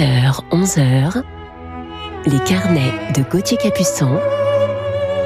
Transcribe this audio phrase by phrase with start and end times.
[0.00, 1.22] 10h, 11h,
[2.24, 4.18] les carnets de Gauthier Capuçon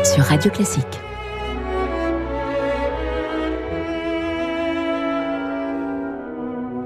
[0.02, 1.00] sur Radio Classique.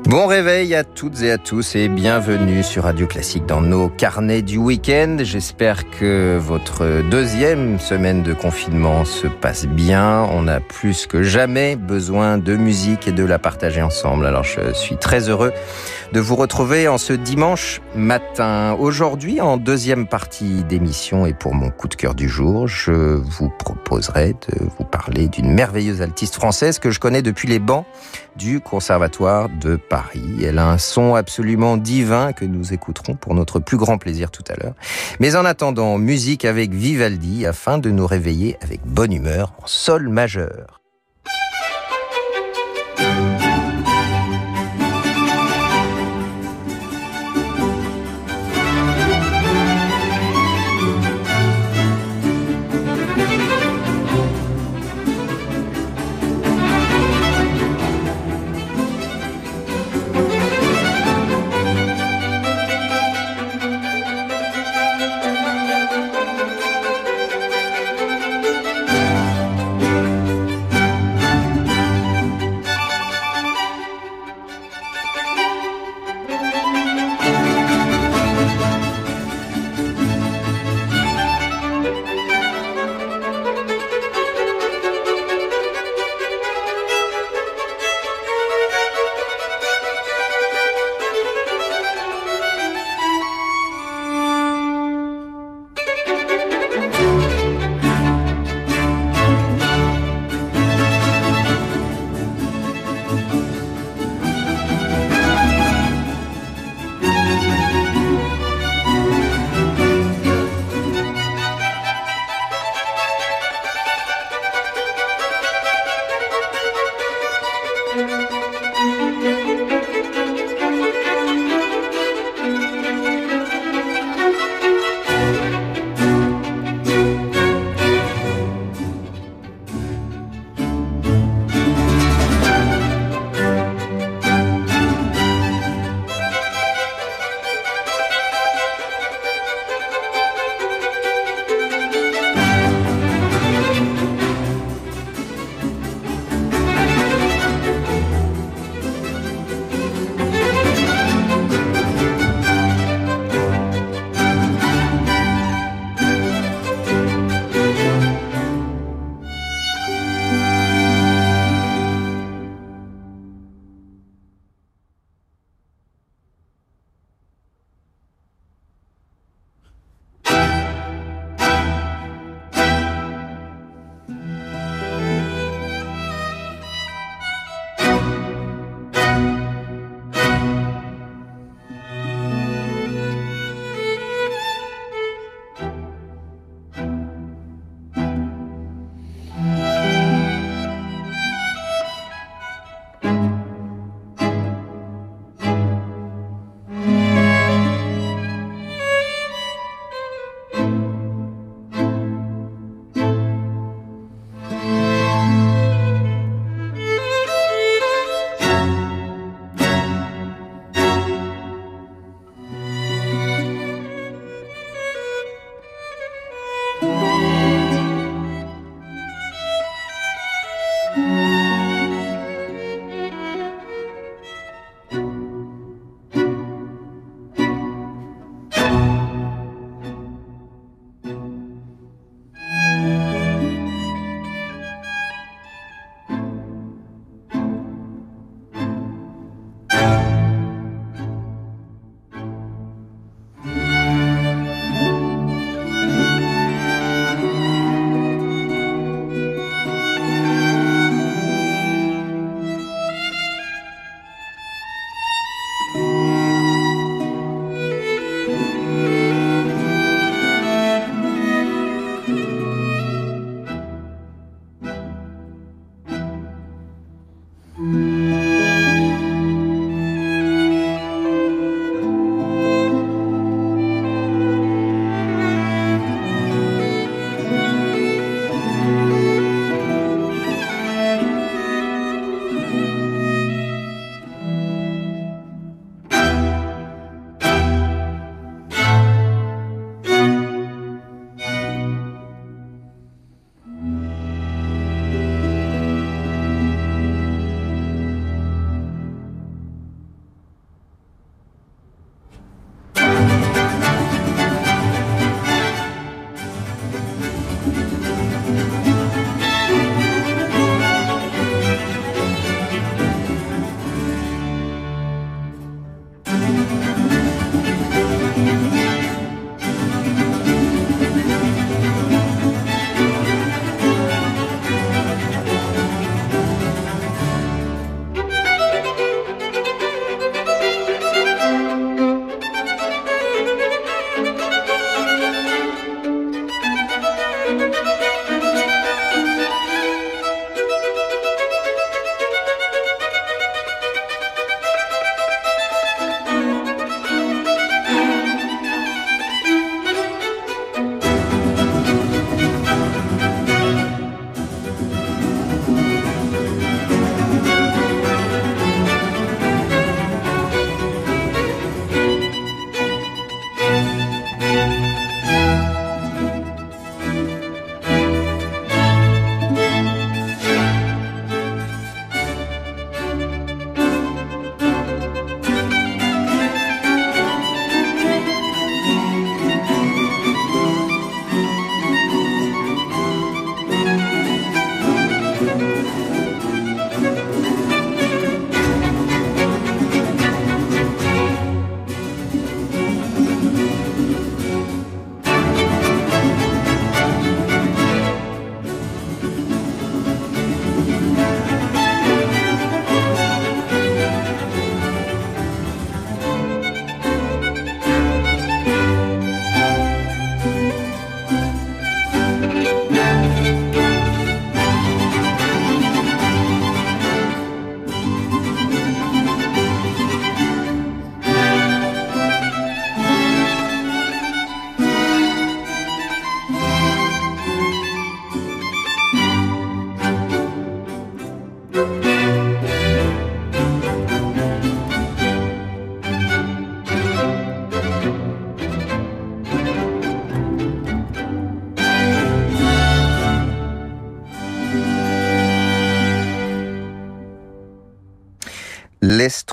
[0.05, 4.41] Bon réveil à toutes et à tous et bienvenue sur Radio Classique dans nos carnets
[4.41, 5.19] du week-end.
[5.21, 10.27] J'espère que votre deuxième semaine de confinement se passe bien.
[10.33, 14.25] On a plus que jamais besoin de musique et de la partager ensemble.
[14.25, 15.53] Alors je suis très heureux
[16.13, 18.75] de vous retrouver en ce dimanche matin.
[18.79, 23.51] Aujourd'hui, en deuxième partie d'émission et pour mon coup de cœur du jour, je vous
[23.59, 27.85] proposerai de vous parler d'une merveilleuse altiste française que je connais depuis les bancs
[28.37, 30.45] du Conservatoire de Paris.
[30.45, 34.45] Elle a un son absolument divin que nous écouterons pour notre plus grand plaisir tout
[34.49, 34.75] à l'heure.
[35.21, 40.09] Mais en attendant, musique avec Vivaldi afin de nous réveiller avec bonne humeur en sol
[40.09, 40.78] majeur.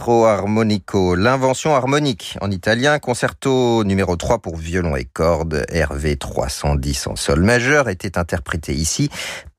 [0.06, 7.08] Maestro Armonico, l'invention harmonique en italien, concerto numéro 3 pour violon et cordes, RV 310
[7.08, 9.10] en sol majeur, était interprété ici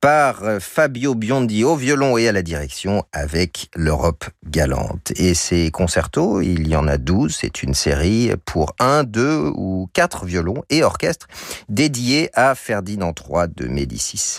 [0.01, 5.11] par Fabio Biondi au violon et à la direction avec l'Europe galante.
[5.17, 9.91] Et ces concertos, il y en a 12, c'est une série pour un, deux ou
[9.95, 11.27] quatre violons et orchestre
[11.69, 14.39] dédiés à Ferdinand III de Médicis.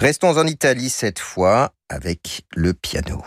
[0.00, 3.24] Restons en Italie cette fois avec le piano.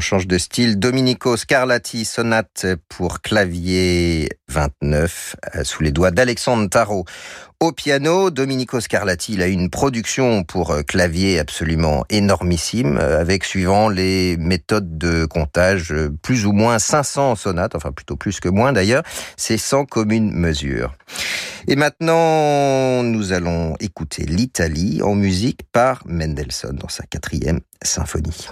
[0.00, 0.78] Change de style.
[0.78, 7.04] Domenico Scarlatti, sonate pour clavier 29, euh, sous les doigts d'Alexandre Tarot.
[7.60, 13.44] Au piano, Domenico Scarlatti il a une production pour euh, clavier absolument énormissime, euh, avec
[13.44, 18.72] suivant les méthodes de comptage, plus ou moins 500 sonates, enfin plutôt plus que moins
[18.72, 19.02] d'ailleurs,
[19.36, 20.94] c'est sans commune mesure.
[21.68, 28.48] Et maintenant, nous allons écouter l'Italie en musique par Mendelssohn dans sa quatrième symphonie.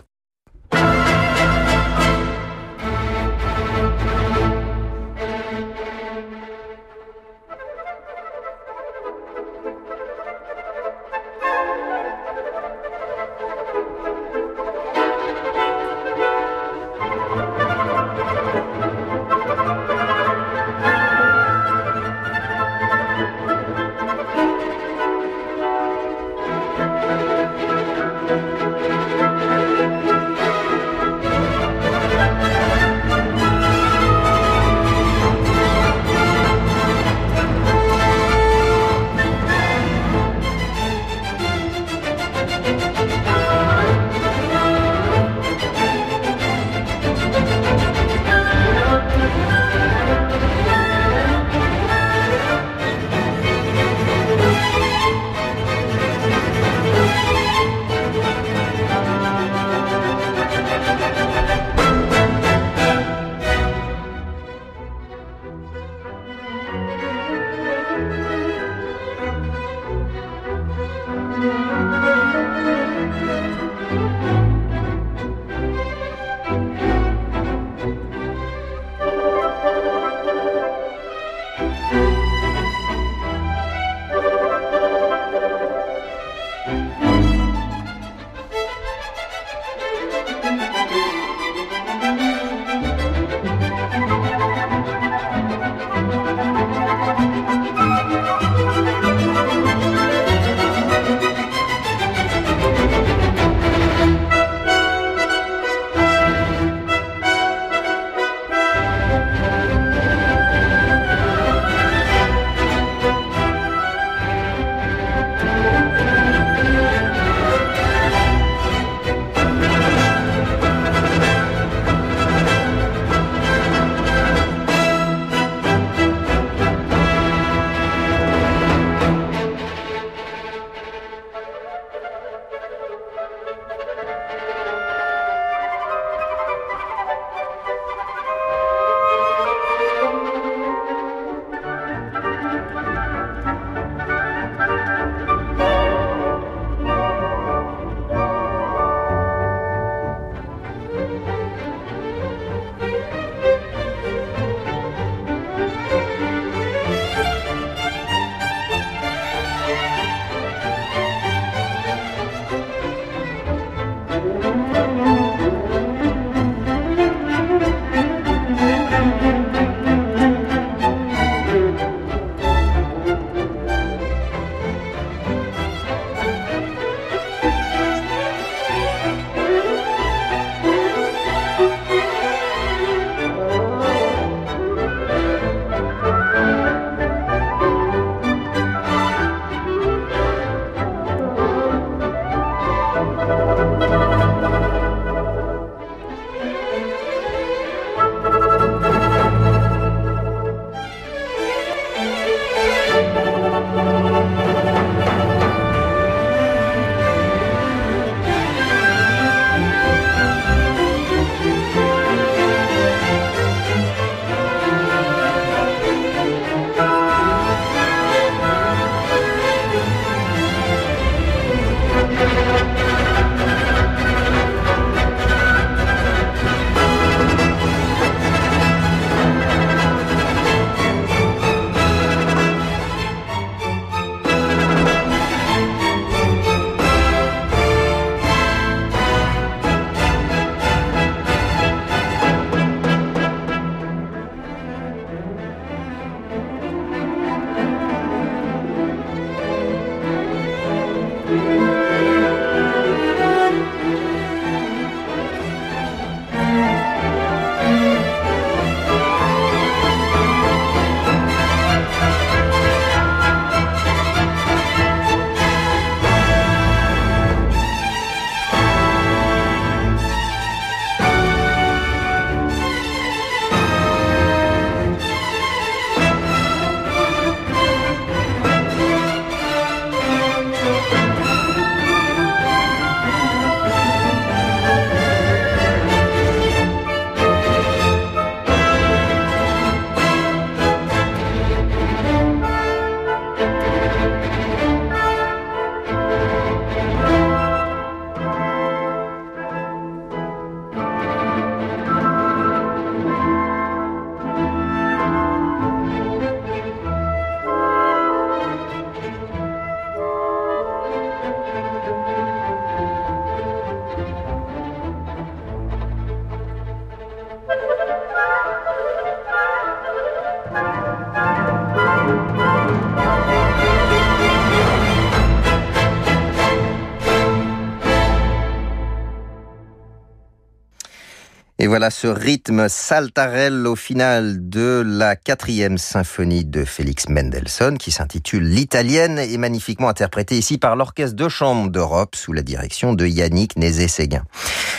[331.79, 338.43] Voilà ce rythme saltarel au final de la quatrième symphonie de Félix Mendelssohn qui s'intitule
[338.43, 343.57] L'Italienne et magnifiquement interprétée ici par l'Orchestre de Chambre d'Europe sous la direction de Yannick
[343.57, 344.25] Nézé-Séguin.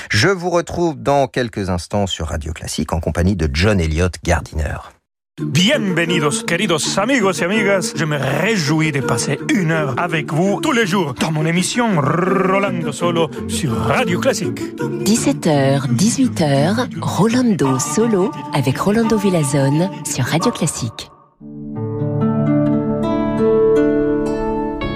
[0.09, 4.75] Je vous retrouve dans quelques instants sur Radio Classique en compagnie de John Elliott Gardiner.
[5.41, 7.93] Bienvenidos, queridos amigos y amigas.
[7.95, 11.99] Je me réjouis de passer une heure avec vous tous les jours dans mon émission
[12.01, 14.59] Rolando Solo sur Radio Classique.
[14.79, 21.09] 17h, 18h, Rolando Solo avec Rolando Villazone sur Radio Classique.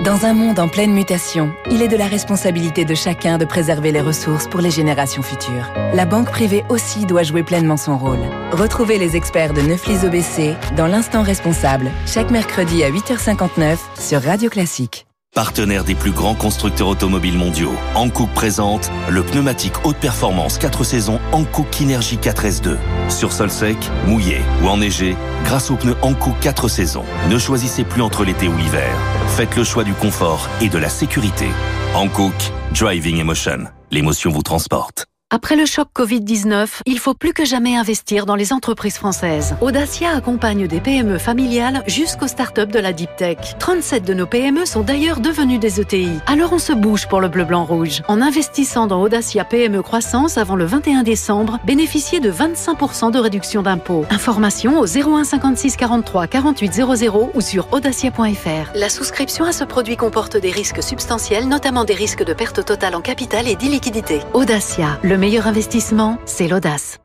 [0.03, 3.93] Dans un monde en pleine mutation, il est de la responsabilité de chacun de préserver
[3.93, 5.71] les ressources pour les générations futures.
[5.93, 8.19] La banque privée aussi doit jouer pleinement son rôle.
[8.51, 14.49] Retrouvez les experts de Neuflis OBC dans l'instant responsable, chaque mercredi à 8h59 sur Radio
[14.49, 15.05] Classique.
[15.33, 21.19] Partenaire des plus grands constructeurs automobiles mondiaux, Hankook présente le pneumatique haute performance 4 saisons
[21.31, 22.77] Hankook Kinergy 4S2.
[23.09, 28.03] Sur sol sec, mouillé ou enneigé, grâce aux pneus Hankook 4 saisons, ne choisissez plus
[28.03, 28.95] entre l'été ou l'hiver.
[29.29, 31.47] Faites le choix du confort et de la sécurité.
[31.95, 33.65] Hankook Driving Emotion.
[33.89, 35.07] L'émotion vous transporte.
[35.35, 39.55] Après le choc Covid-19, il faut plus que jamais investir dans les entreprises françaises.
[39.61, 43.37] Audacia accompagne des PME familiales jusqu'aux startups de la deep tech.
[43.57, 46.19] 37 de nos PME sont d'ailleurs devenues des ETI.
[46.27, 48.03] Alors on se bouge pour le bleu blanc rouge.
[48.07, 53.63] En investissant dans Audacia PME Croissance avant le 21 décembre, bénéficiez de 25% de réduction
[53.63, 54.05] d'impôts.
[54.11, 58.71] Information au 01 56 43 48 00 ou sur audacia.fr.
[58.75, 62.93] La souscription à ce produit comporte des risques substantiels, notamment des risques de perte totale
[62.93, 64.21] en capital et d'illiquidité.
[64.35, 66.99] Audacia, le meilleur investissement, c'est l'audace.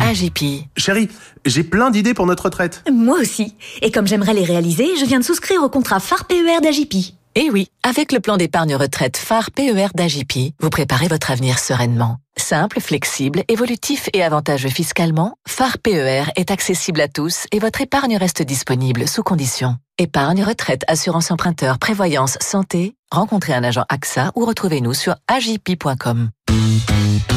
[0.00, 0.62] AGP.
[0.76, 1.08] Chérie,
[1.44, 2.84] j'ai plein d'idées pour notre retraite.
[2.92, 3.56] Moi aussi.
[3.82, 7.17] Et comme j'aimerais les réaliser, je viens de souscrire au contrat phare PER d'AGP.
[7.34, 12.18] Eh oui, avec le plan d'épargne retraite phare PER d'AGP, vous préparez votre avenir sereinement.
[12.36, 18.16] Simple, flexible, évolutif et avantageux fiscalement, phare PER est accessible à tous et votre épargne
[18.16, 19.76] reste disponible sous conditions.
[19.98, 26.30] Épargne, retraite, assurance emprunteur, prévoyance, santé, rencontrez un agent AXA ou retrouvez-nous sur agip.com.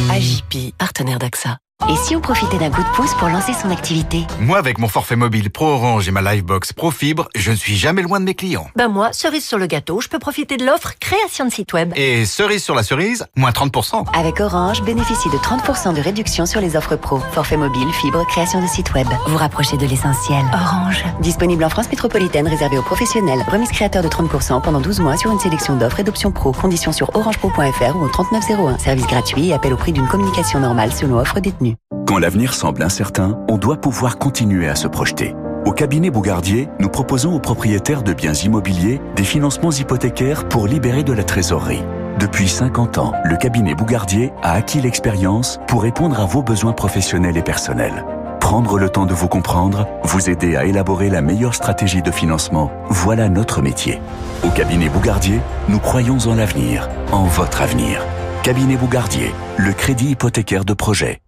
[0.09, 1.57] AGP, partenaire d'AXA.
[1.89, 4.87] Et si on profitait d'un coup de pouce pour lancer son activité Moi, avec mon
[4.87, 8.25] forfait mobile Pro Orange et ma Livebox Pro Fibre, je ne suis jamais loin de
[8.25, 8.67] mes clients.
[8.75, 11.91] Ben moi, cerise sur le gâteau, je peux profiter de l'offre création de site web.
[11.95, 14.05] Et cerise sur la cerise, moins 30%.
[14.17, 17.19] Avec Orange, bénéficie de 30% de réduction sur les offres pro.
[17.31, 19.07] Forfait mobile, fibre, création de site web.
[19.27, 20.43] Vous rapprochez de l'essentiel.
[20.53, 21.03] Orange.
[21.21, 23.43] Disponible en France métropolitaine, réservé aux professionnels.
[23.51, 26.51] Remise créateur de 30% pendant 12 mois sur une sélection d'offres et d'options pro.
[26.51, 28.77] Conditions sur orangepro.fr ou au 3901.
[28.77, 31.70] Service gratuit et appel au prix d'une communication normale selon offre détenue.
[32.07, 35.35] Quand l'avenir semble incertain, on doit pouvoir continuer à se projeter.
[35.65, 41.03] Au cabinet Bougardier, nous proposons aux propriétaires de biens immobiliers des financements hypothécaires pour libérer
[41.03, 41.83] de la trésorerie.
[42.19, 47.37] Depuis 50 ans, le cabinet Bougardier a acquis l'expérience pour répondre à vos besoins professionnels
[47.37, 48.05] et personnels.
[48.39, 52.71] Prendre le temps de vous comprendre, vous aider à élaborer la meilleure stratégie de financement,
[52.89, 54.01] voilà notre métier.
[54.43, 58.03] Au cabinet Bougardier, nous croyons en l'avenir, en votre avenir.
[58.43, 61.21] Cabinet Bougardier, le crédit hypothécaire de projet.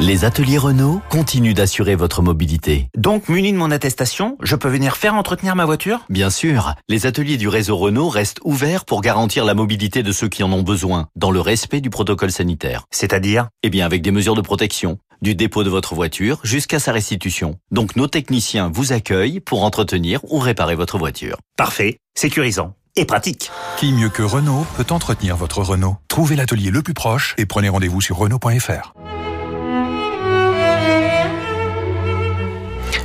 [0.00, 2.88] Les ateliers Renault continuent d'assurer votre mobilité.
[2.96, 6.00] Donc, muni de mon attestation, je peux venir faire entretenir ma voiture?
[6.10, 10.28] Bien sûr, les ateliers du réseau Renault restent ouverts pour garantir la mobilité de ceux
[10.28, 12.84] qui en ont besoin, dans le respect du protocole sanitaire.
[12.90, 13.48] C'est-à-dire?
[13.62, 17.54] Eh bien, avec des mesures de protection, du dépôt de votre voiture jusqu'à sa restitution.
[17.70, 21.38] Donc, nos techniciens vous accueillent pour entretenir ou réparer votre voiture.
[21.56, 23.50] Parfait, sécurisant et pratique.
[23.78, 25.96] Qui mieux que Renault peut entretenir votre Renault?
[26.08, 28.94] Trouvez l'atelier le plus proche et prenez rendez-vous sur Renault.fr.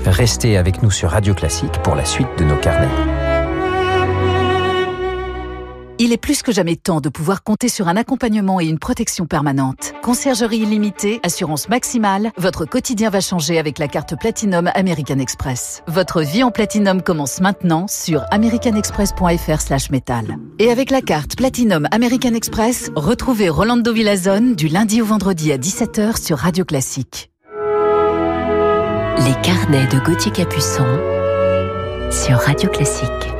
[0.05, 3.18] Restez avec nous sur Radio Classique pour la suite de nos carnets.
[6.01, 9.25] Il est plus que jamais temps de pouvoir compter sur un accompagnement et une protection
[9.25, 9.91] permanente.
[10.01, 15.83] Conciergerie illimitée, assurance maximale, votre quotidien va changer avec la carte Platinum American Express.
[15.87, 20.37] Votre vie en Platinum commence maintenant sur americanexpress.fr/metal.
[20.57, 25.57] Et avec la carte Platinum American Express, retrouvez Rolando Villazone du lundi au vendredi à
[25.57, 27.29] 17h sur Radio Classique.
[29.17, 30.87] Les carnets de Gauthier Capuçon
[32.09, 33.33] sur Radio Classique.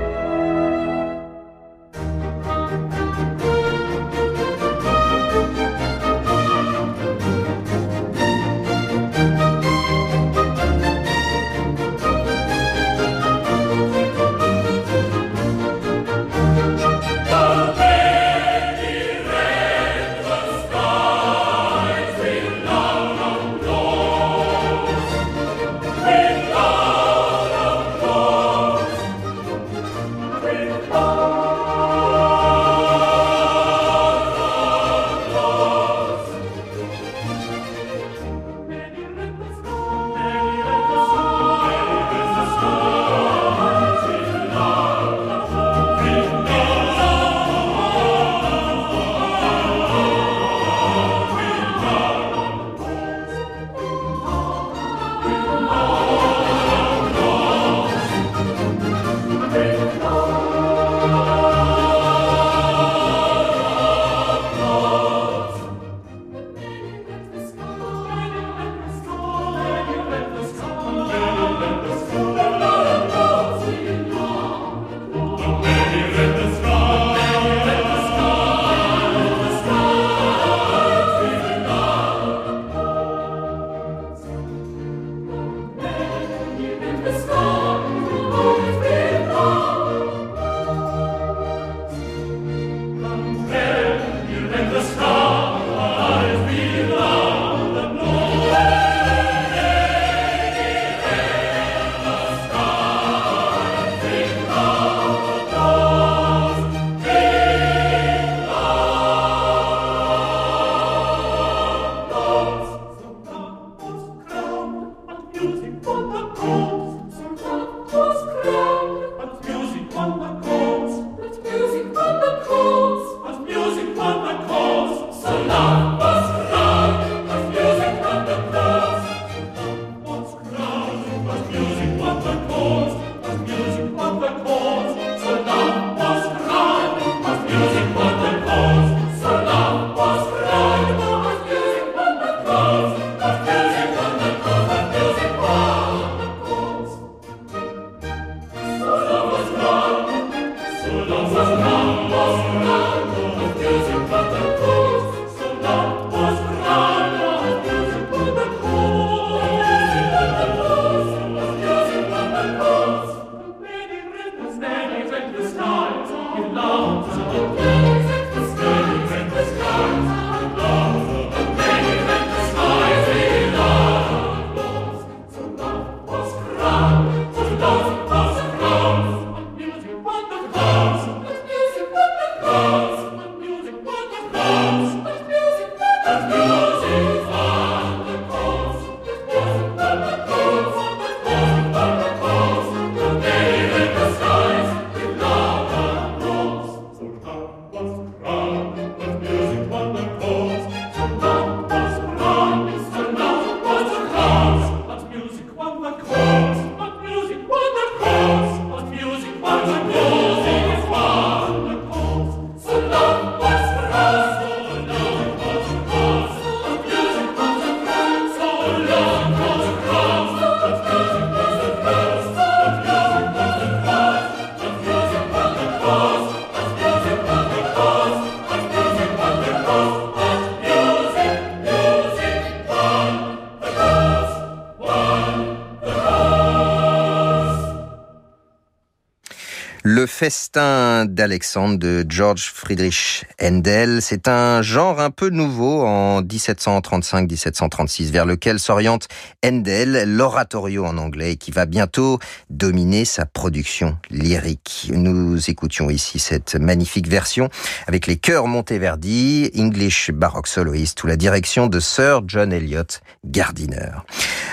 [240.20, 244.02] Festin d'Alexandre de George Friedrich Handel.
[244.02, 249.08] C'est un genre un peu nouveau en 1735-1736 vers lequel s'oriente
[249.46, 254.92] Handel, l'oratorio en anglais, qui va bientôt dominer sa production lyrique.
[254.94, 257.48] Nous écoutions ici cette magnifique version
[257.88, 262.84] avec les chœurs Monteverdi, English Baroque Soloist, sous la direction de Sir John Eliot
[263.24, 263.92] Gardiner.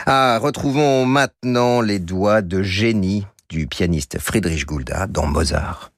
[0.07, 5.93] Ah, retrouvons maintenant les doigts de génie du pianiste Friedrich Gulda dans Mozart.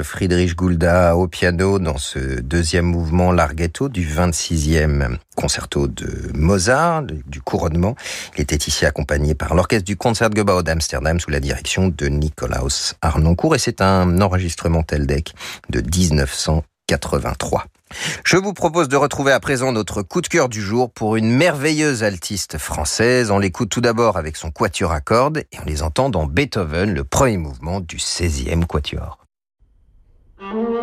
[0.00, 7.42] Friedrich Gulda au piano dans ce deuxième mouvement larghetto du 26e concerto de Mozart, du
[7.42, 7.94] couronnement.
[8.36, 13.54] Il était ici accompagné par l'orchestre du Concertgebouw d'Amsterdam sous la direction de Nicolaus Arnoncourt
[13.54, 15.34] et c'est un enregistrement Teldec
[15.68, 17.66] de 1983.
[18.24, 21.30] Je vous propose de retrouver à présent notre coup de cœur du jour pour une
[21.30, 23.30] merveilleuse altiste française.
[23.30, 26.94] On l'écoute tout d'abord avec son quatuor à cordes et on les entend dans Beethoven,
[26.94, 29.21] le premier mouvement du 16e quatuor.
[30.52, 30.81] Nous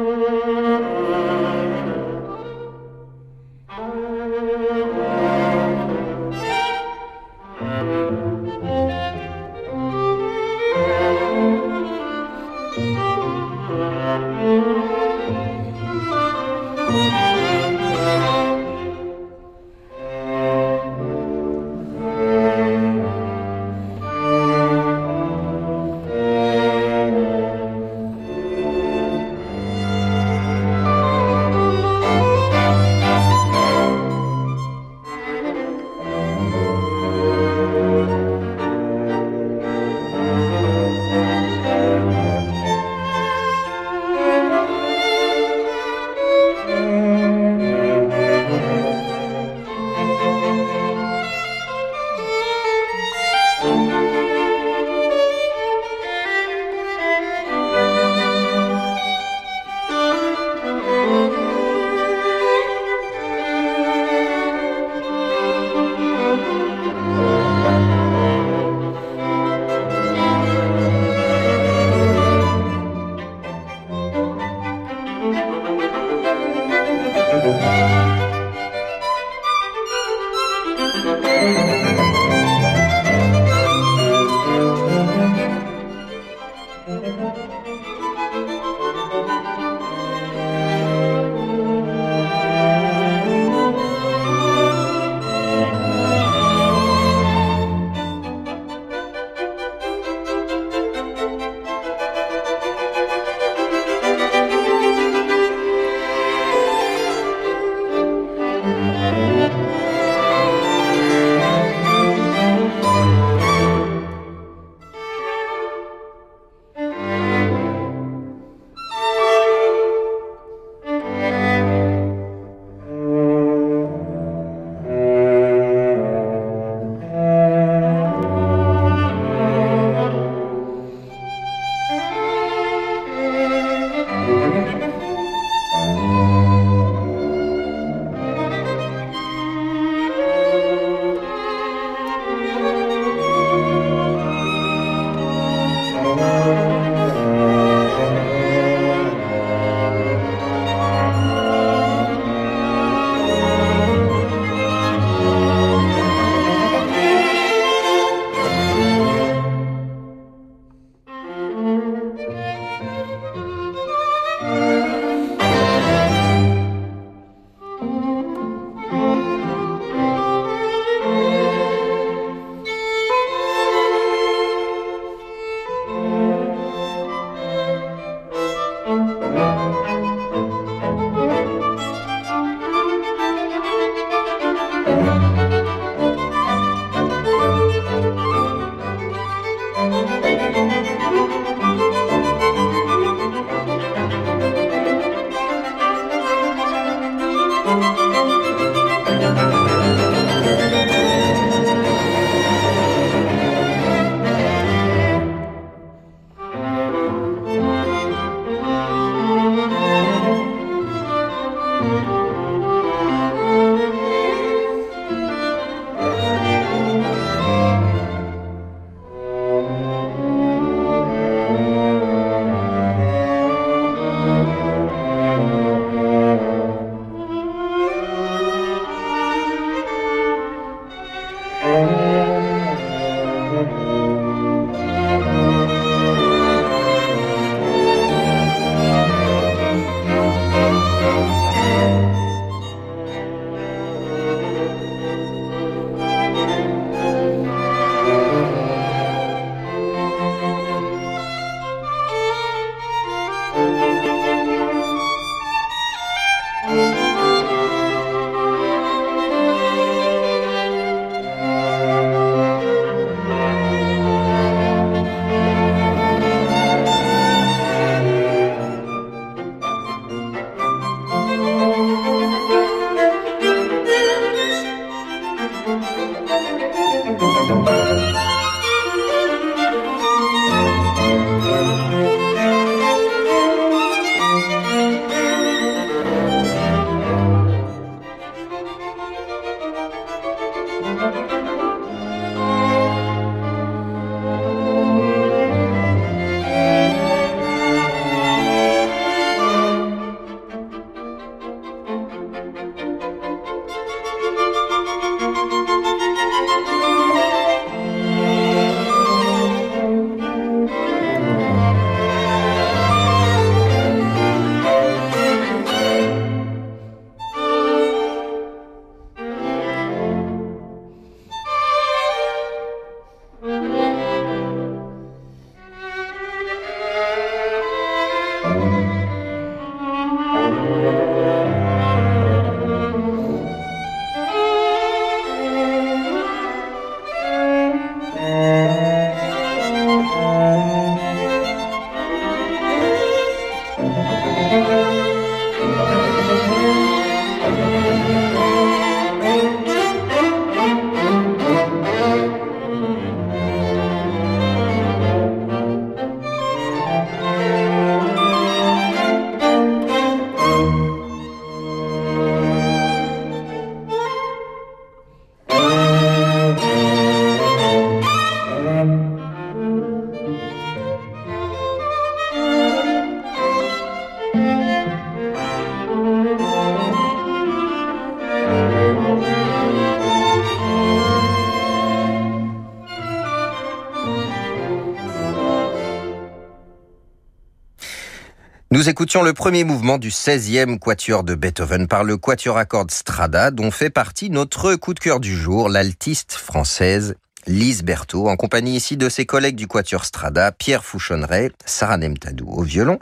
[389.09, 393.49] écoutions le premier mouvement du 16e quatuor de Beethoven par le quatuor à cordes Strada,
[393.49, 397.15] dont fait partie notre coup de cœur du jour, l'altiste française
[397.47, 402.51] Lise Berthaud, en compagnie ici de ses collègues du Quatuor Strada, Pierre Fouchonneret, Sarah Nemtadou
[402.51, 402.99] au violon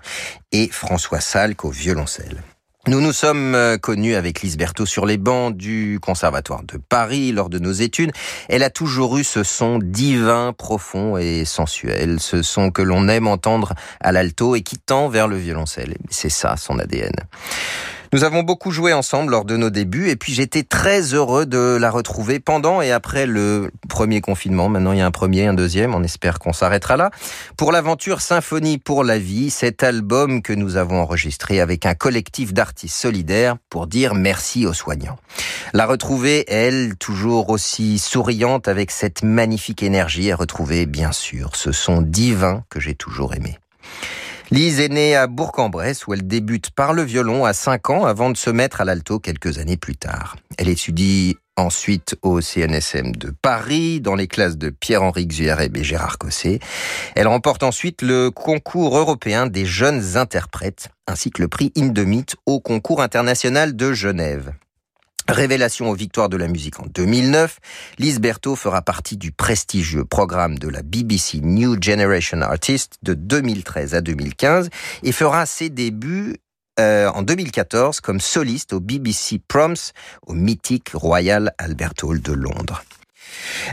[0.54, 2.42] et François Salk au violoncelle.
[2.88, 7.34] Nous nous sommes euh, connus avec Lise Berthaud sur les bancs du Conservatoire de Paris
[7.34, 8.14] lors de nos études.
[8.48, 13.28] Elle a toujours eu ce son divin, profond et sensuel, ce son que l'on aime
[13.28, 15.96] entendre à l'alto et qui tend vers le violoncelle.
[16.10, 17.12] C'est ça son ADN.
[18.14, 21.78] Nous avons beaucoup joué ensemble lors de nos débuts et puis j'étais très heureux de
[21.80, 24.70] la retrouver pendant et après le premier confinement.
[24.70, 25.94] Maintenant, il y a un premier, un deuxième.
[25.94, 27.12] On espère qu'on s'arrêtera là.
[27.58, 32.54] Pour l'aventure Symphonie pour la vie, cet album que nous avons enregistré avec un collectif
[32.54, 35.18] d'artistes solidaires pour dire merci aux soignants.
[35.74, 41.74] La retrouver, elle, toujours aussi souriante avec cette magnifique énergie, à retrouver, bien sûr, ce
[41.74, 43.58] son divin que j'ai toujours aimé.
[44.50, 48.30] Lise est née à Bourg-en-Bresse où elle débute par le violon à 5 ans avant
[48.30, 50.38] de se mettre à l'alto quelques années plus tard.
[50.58, 56.18] Elle étudie ensuite au CNSM de Paris, dans les classes de Pierre-Henri Xuereb et Gérard
[56.18, 56.60] Cosset.
[57.16, 62.62] Elle remporte ensuite le concours européen des jeunes interprètes, ainsi que le prix Indemit au
[62.62, 64.54] concours international de Genève.
[65.30, 67.60] Révélation aux victoires de la musique en 2009,
[67.98, 73.94] Lise Berthaud fera partie du prestigieux programme de la BBC New Generation Artist de 2013
[73.94, 74.70] à 2015
[75.04, 76.38] et fera ses débuts
[76.80, 79.92] euh, en 2014 comme soliste au BBC Proms
[80.26, 82.84] au mythique Royal Albert Hall de Londres.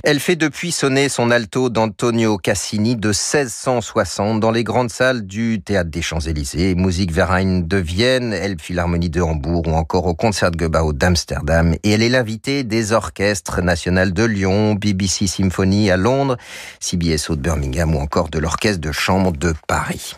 [0.03, 5.61] Elle fait depuis sonner son alto d'Antonio Cassini de 1660 dans les grandes salles du
[5.63, 11.75] Théâtre des Champs-Élysées, Musikverein de Vienne, Elbphilharmonie de Hambourg ou encore au Concertgebouw d'Amsterdam.
[11.83, 16.37] Et elle est l'invitée des orchestres nationaux de Lyon, BBC Symphony à Londres,
[16.81, 20.15] CBSO de Birmingham ou encore de l'Orchestre de Chambre de Paris.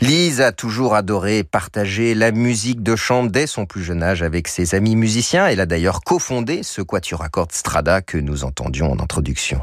[0.00, 4.46] Lise a toujours adoré partager la musique de chambre dès son plus jeune âge avec
[4.46, 5.48] ses amis musiciens.
[5.48, 9.60] Elle a d'ailleurs cofondé ce quatuor à cordes Strada que nous entendions en introduction.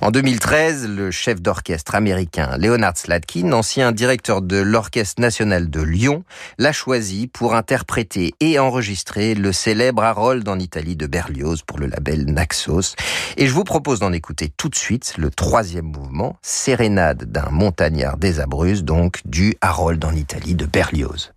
[0.00, 6.24] En 2013, le chef d'orchestre américain Leonard Slatkin, ancien directeur de l'Orchestre national de Lyon,
[6.58, 11.86] l'a choisi pour interpréter et enregistrer le célèbre Harold en Italie de Berlioz pour le
[11.86, 12.96] label Naxos.
[13.36, 18.16] Et je vous propose d'en écouter tout de suite le troisième mouvement, Sérénade d'un montagnard
[18.16, 21.32] des Abruzzes, donc du Harold en Italie de Berlioz.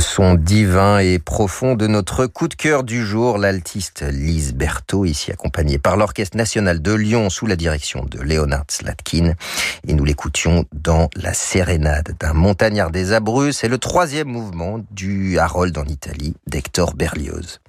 [0.00, 5.30] Son divin et profond de notre coup de cœur du jour, l'altiste Lise Berthaud, ici
[5.30, 9.34] accompagnée par l'Orchestre National de Lyon sous la direction de Leonard Slatkin.
[9.86, 13.58] Et nous l'écoutions dans La Sérénade d'un montagnard des Abruzzes.
[13.58, 17.60] C'est le troisième mouvement du Harold en Italie d'Hector Berlioz.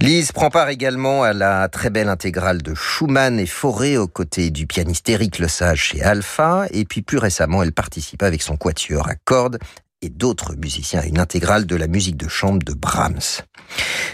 [0.00, 4.50] Lise prend part également à la très belle intégrale de Schumann et Fauré aux côtés
[4.50, 6.66] du pianiste Éric Lesage chez Alpha.
[6.70, 9.58] Et puis plus récemment, elle participe avec son quatuor à cordes
[10.02, 13.42] et d'autres musiciens à une intégrale de la musique de chambre de Brahms.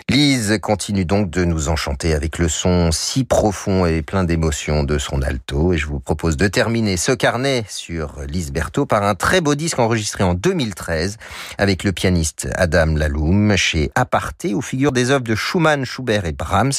[0.08, 4.98] Lise continue donc de nous enchanter avec le son si profond et plein d'émotions de
[4.98, 9.14] son alto et je vous propose de terminer ce carnet sur Lise Berthaud par un
[9.14, 11.18] très beau disque enregistré en 2013
[11.58, 16.32] avec le pianiste Adam Laloum chez Aparté où figurent des œuvres de Schumann, Schubert et
[16.32, 16.72] Brahms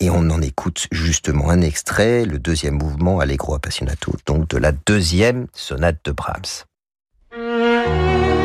[0.00, 4.72] et on en écoute justement un extrait, le deuxième mouvement Allegro Appassionato, donc de la
[4.72, 6.67] deuxième sonate de Brahms.
[7.88, 8.37] Thank you.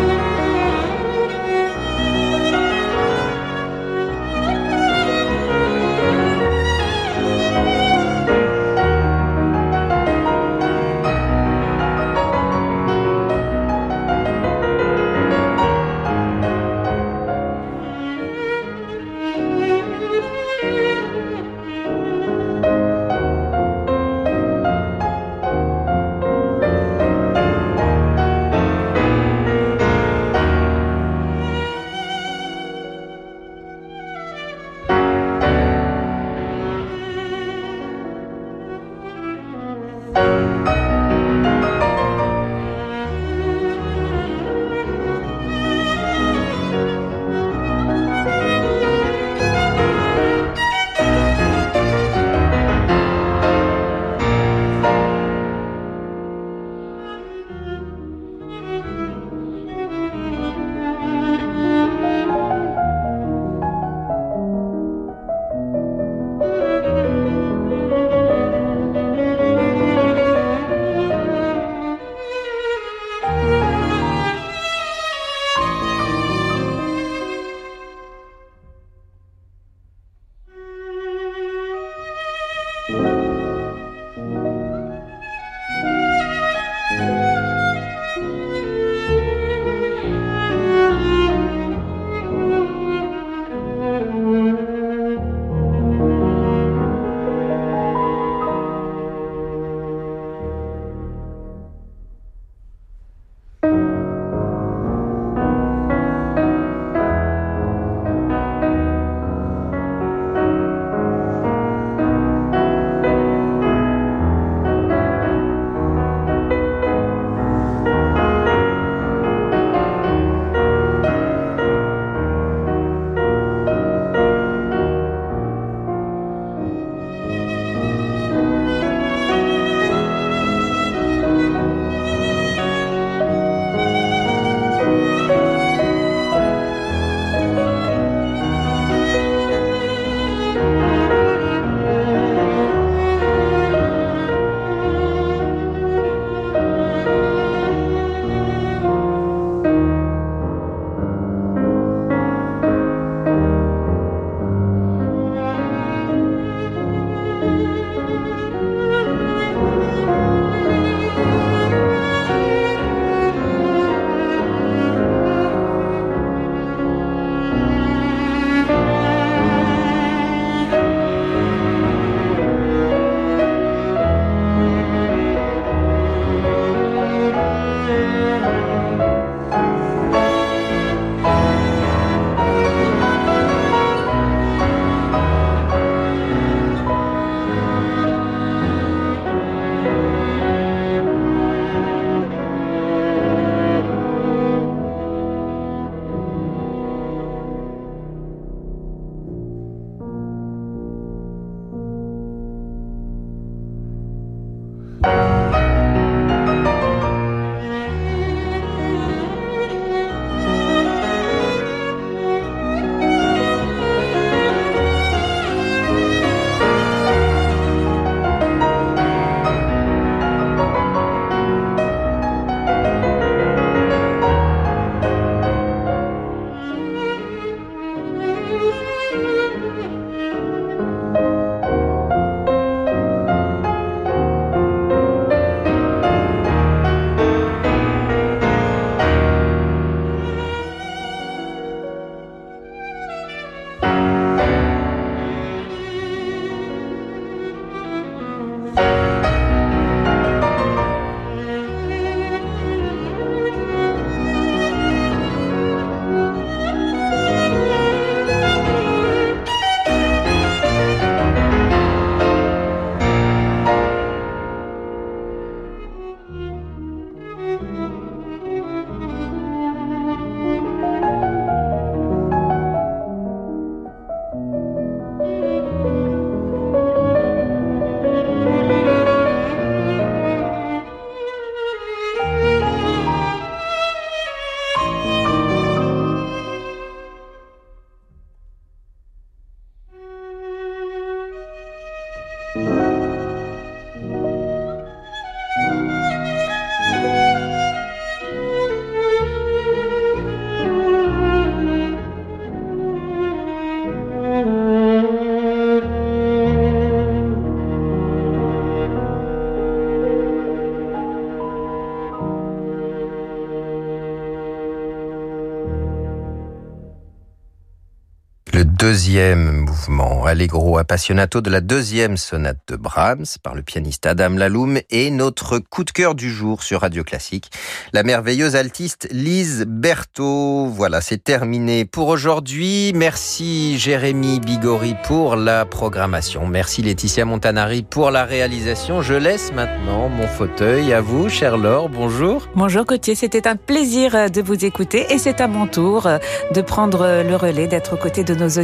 [318.83, 324.77] Deuxième mouvement, Allegro appassionato de la deuxième sonate de Brahms par le pianiste Adam Laloum
[324.89, 327.49] et notre coup de cœur du jour sur Radio Classique,
[327.93, 330.67] la merveilleuse altiste Lise Berthaud.
[330.67, 332.91] Voilà, c'est terminé pour aujourd'hui.
[332.93, 336.45] Merci Jérémy Bigori pour la programmation.
[336.45, 339.01] Merci Laetitia Montanari pour la réalisation.
[339.01, 341.87] Je laisse maintenant mon fauteuil à vous, cher Laure.
[341.87, 342.49] Bonjour.
[342.53, 346.09] Bonjour Gauthier, c'était un plaisir de vous écouter et c'est à mon tour
[346.53, 348.59] de prendre le relais, d'être aux côtés de nos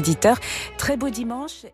[0.77, 1.65] Très beau dimanche.